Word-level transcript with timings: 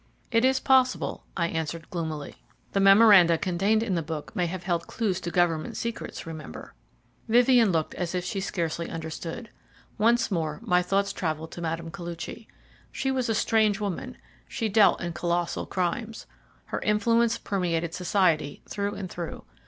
"It 0.31 0.43
is 0.43 0.59
possible," 0.59 1.25
I 1.37 1.47
answered 1.49 1.91
gloomily. 1.91 2.37
"The 2.71 2.79
memoranda 2.79 3.37
contained 3.37 3.83
in 3.83 3.93
the 3.93 4.01
book 4.01 4.35
may 4.35 4.47
have 4.47 4.63
held 4.63 4.87
clues 4.87 5.21
to 5.21 5.29
Government 5.29 5.77
secrets, 5.77 6.25
remember." 6.25 6.73
Vivien 7.27 7.71
looked 7.71 7.93
as 7.93 8.15
if 8.15 8.25
she 8.25 8.39
scarcely 8.39 8.89
understood. 8.89 9.51
Once 9.99 10.31
more 10.31 10.59
my 10.63 10.81
thoughts 10.81 11.13
travelled 11.13 11.51
to 11.51 11.61
Mme. 11.61 11.89
Koluchy. 11.91 12.47
She 12.91 13.11
was 13.11 13.29
a 13.29 13.35
strange 13.35 13.79
woman 13.79 14.17
she 14.47 14.69
dealt 14.69 15.01
in 15.01 15.13
colossal 15.13 15.67
crimes. 15.67 16.25
Her 16.65 16.79
influence 16.79 17.37
permeated 17.37 17.93
society 17.93 18.63
through 18.67 18.95
and 18.95 19.07
through. 19.07 19.43